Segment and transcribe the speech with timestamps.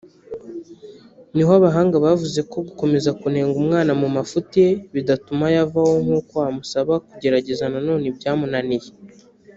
[1.35, 7.63] niho abahanga bavuze ko gukomeza kunenga umwana mu mafuti ye bidatuma ayavaho nkuko wamusaba kugerageza
[7.73, 8.89] nanone ibyamunaniye